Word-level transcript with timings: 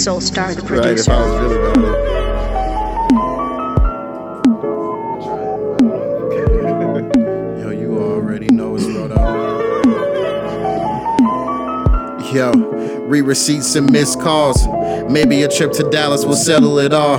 Soul 0.00 0.20
Star, 0.22 0.54
the 0.54 0.62
Right, 0.62 0.98
if 0.98 1.06
producer. 1.06 1.12
I 1.12 1.20
was 1.20 1.40
really 1.42 1.56
about. 1.56 3.00
Yo, 7.60 7.70
you 7.70 7.98
already 7.98 8.46
know 8.46 8.76
it's 8.76 8.84
Rodo. 8.84 9.18
Yo, 12.32 12.50
re 13.08 13.20
receipts 13.20 13.74
and 13.74 13.90
missed 13.92 14.20
calls. 14.20 14.66
Maybe 15.10 15.42
a 15.42 15.48
trip 15.48 15.72
to 15.72 15.82
Dallas 15.90 16.24
will 16.24 16.34
settle 16.34 16.78
it 16.78 16.94
all. 16.94 17.18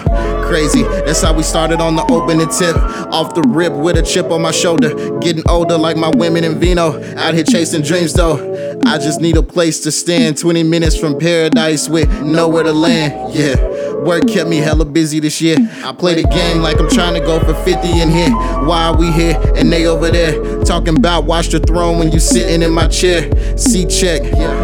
Crazy, 0.51 0.83
that's 0.83 1.21
how 1.21 1.31
we 1.31 1.43
started 1.43 1.79
on 1.79 1.95
the 1.95 2.03
opening 2.11 2.49
tip. 2.49 2.75
Off 3.13 3.33
the 3.33 3.41
rip 3.41 3.71
with 3.71 3.95
a 3.95 4.01
chip 4.01 4.31
on 4.31 4.41
my 4.41 4.51
shoulder. 4.51 5.17
Getting 5.19 5.47
older 5.47 5.77
like 5.77 5.95
my 5.95 6.11
women 6.13 6.43
in 6.43 6.59
Vino. 6.59 7.01
Out 7.15 7.33
here 7.35 7.45
chasing 7.45 7.81
dreams 7.81 8.11
though. 8.11 8.81
I 8.85 8.97
just 8.97 9.21
need 9.21 9.37
a 9.37 9.43
place 9.43 9.79
to 9.83 9.93
stand. 9.93 10.37
20 10.37 10.63
minutes 10.63 10.97
from 10.97 11.17
paradise 11.17 11.87
with 11.87 12.09
nowhere 12.21 12.63
to 12.63 12.73
land. 12.73 13.33
Yeah. 13.33 13.55
Work 14.05 14.27
kept 14.27 14.49
me 14.49 14.57
hella 14.57 14.85
busy 14.85 15.19
this 15.19 15.39
year. 15.41 15.57
I 15.83 15.91
play 15.91 16.15
the 16.15 16.27
game 16.27 16.61
like 16.61 16.79
I'm 16.79 16.89
trying 16.89 17.13
to 17.13 17.19
go 17.19 17.39
for 17.39 17.53
50 17.53 18.01
in 18.01 18.09
here. 18.09 18.31
Why 18.65 18.91
we 18.91 19.11
here 19.11 19.39
and 19.55 19.71
they 19.71 19.85
over 19.85 20.09
there? 20.09 20.63
Talking 20.63 20.97
about 20.97 21.25
watch 21.25 21.49
the 21.49 21.59
throne 21.59 21.99
when 21.99 22.11
you 22.11 22.19
sitting 22.19 22.63
in 22.63 22.73
my 22.73 22.87
chair. 22.87 23.29
C 23.57 23.85
check. 23.85 24.23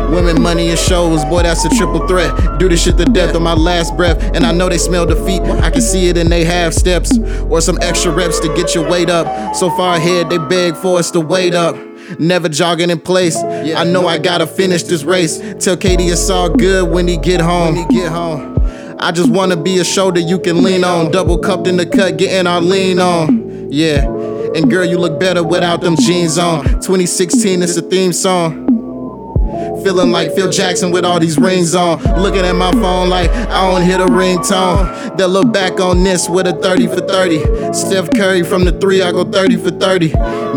Women, 0.10 0.42
money, 0.42 0.70
and 0.70 0.80
shows. 0.80 1.24
Boy, 1.26 1.44
that's 1.44 1.66
a 1.66 1.70
triple 1.70 2.08
threat. 2.08 2.58
Do 2.58 2.68
this 2.68 2.84
shit 2.84 2.98
to 2.98 3.06
death 3.06 3.36
on 3.36 3.44
my 3.44 3.54
last 3.54 3.96
breath. 3.96 4.22
And 4.36 4.44
I 4.44 4.52
know 4.52 4.70
they 4.70 4.80
smell 4.80 5.06
defeat. 5.06 5.42
I 5.42 5.70
can 5.70 5.82
see 5.82 6.10
it 6.10 6.18
in 6.18 6.30
they 6.30 6.44
half 6.44 6.74
steps. 6.74 7.16
Or 7.50 7.62
some 7.62 7.78
extra 7.82 8.12
reps 8.12 8.40
to 8.40 8.48
get 8.56 8.74
your 8.74 8.90
weight 8.90 9.10
up. 9.10 9.56
So 9.56 9.70
far 9.70 9.98
ahead, 9.98 10.32
they 10.32 10.40
beg 10.40 10.76
for 10.78 10.98
us 10.98 11.12
to 11.12 11.20
wait 11.20 11.54
up. 11.54 11.76
Never 12.20 12.50
jogging 12.50 12.90
in 12.90 13.00
place. 13.00 13.38
I 13.38 13.84
know 13.84 14.08
I 14.08 14.18
gotta 14.18 14.48
finish 14.48 14.84
this 14.84 15.04
race. 15.04 15.40
Tell 15.60 15.78
Katie 15.78 16.06
it's 16.06 16.28
all 16.30 16.50
good 16.50 16.90
when 16.90 17.08
he 17.08 17.18
get 17.18 17.40
home. 17.40 17.76
When 17.76 17.90
he 17.92 17.98
get 18.02 18.12
home. 18.12 18.57
I 19.00 19.12
just 19.12 19.30
wanna 19.30 19.56
be 19.56 19.78
a 19.80 19.84
shoulder 19.84 20.20
you 20.20 20.40
can 20.40 20.64
lean 20.64 20.84
on. 20.84 21.12
Double 21.12 21.38
cupped 21.38 21.68
in 21.68 21.78
the 21.78 21.86
cut, 21.86 22.18
getting 22.18 22.48
our 22.48 22.60
lean 22.62 23.00
on. 23.00 23.68
Yeah. 23.72 24.06
And 24.56 24.70
girl, 24.72 24.86
you 24.86 24.98
look 24.98 25.20
better 25.20 25.44
without 25.44 25.82
them 25.82 25.96
jeans 25.96 26.38
on. 26.40 26.64
2016 26.66 27.62
is 27.62 27.76
the 27.76 27.84
theme 27.84 28.12
song. 28.12 28.66
Feeling 29.84 30.12
like 30.12 30.34
Phil 30.34 30.50
Jackson 30.50 30.92
with 30.92 31.06
all 31.06 31.20
these 31.20 31.38
rings 31.38 31.76
on. 31.76 32.02
Looking 32.20 32.42
at 32.42 32.54
my 32.54 32.72
phone 32.72 33.10
like 33.10 33.30
I 33.30 33.72
don't 33.72 33.84
hear 33.84 34.00
the 34.00 34.08
ringtone. 34.08 35.16
They'll 35.16 35.30
look 35.30 35.54
back 35.54 35.80
on 35.80 36.04
this 36.04 36.28
with 36.28 36.48
a 36.48 36.54
30 36.54 36.88
for 36.88 37.02
30. 37.02 37.74
Steph 37.74 38.10
Curry 38.12 38.42
from 38.44 38.66
the 38.66 38.72
three, 38.72 39.04
I 39.04 39.12
go 39.12 39.24
30 39.24 39.58
for 39.58 39.72
30. 39.72 40.08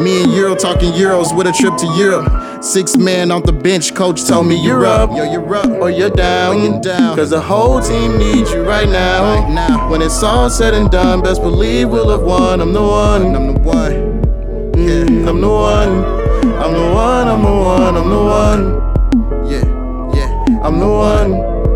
Me 0.03 0.23
and 0.23 0.33
Euro 0.33 0.55
talking 0.55 0.93
Euros 0.93 1.37
with 1.37 1.47
a 1.47 1.53
trip 1.53 1.77
to 1.77 1.87
Europe. 1.95 2.27
Six 2.61 2.95
men 2.99 3.31
on 3.31 3.41
the 3.41 3.55
bench, 3.55 3.95
coach 3.95 4.27
told 4.27 4.47
me 4.47 4.55
you're 4.55 4.85
up. 4.85 5.09
Yo, 5.11 5.25
you're 5.25 5.55
up. 5.55 5.71
Or 5.81 5.89
you're 5.89 6.11
down. 6.11 6.61
You're 6.61 6.81
down. 6.81 7.17
Cause 7.17 7.31
the 7.31 7.41
whole 7.41 7.81
team 7.81 8.19
needs 8.19 8.53
you 8.53 8.63
right 8.63 8.89
now. 8.89 9.23
Right 9.23 9.51
now. 9.51 9.89
When 9.89 10.03
it's 10.03 10.23
all 10.23 10.51
said 10.51 10.75
and 10.75 10.91
done, 10.91 11.23
best 11.23 11.41
believe 11.41 11.89
we'll 11.89 12.11
have 12.11 12.21
won. 12.21 12.61
I'm 12.61 12.75
the 12.75 12.83
one. 12.83 13.35
I'm 13.35 13.55
the 13.55 13.61
one. 13.61 14.21
Mm, 14.75 15.27
I'm 15.27 15.41
the 15.41 15.49
one. 15.49 16.05
I'm 16.61 16.73
the 16.75 16.93
one. 16.93 17.29
I'm 17.29 17.43
the 17.43 17.51
one. 17.51 17.97
I'm 17.97 18.11
the 18.11 18.19
one. 18.19 19.51
Yeah, 19.51 20.15
yeah. 20.15 20.61
I'm 20.63 20.79
the 20.79 20.89
one. 20.89 21.70